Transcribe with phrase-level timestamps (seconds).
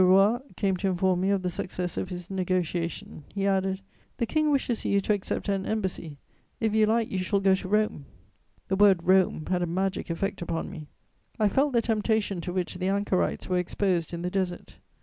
[0.03, 3.81] Roy came to inform me of the success of his negociation; he added:
[4.17, 6.17] "The King wishes you to accept an embassy;
[6.59, 8.05] if you like, you shall go to Rome."
[8.67, 10.87] [Sidenote: Ambassador to Rome.] That word "Rome" had a magic effect upon me;
[11.39, 14.77] I felt the temptation to which the anchorites were exposed in the desert.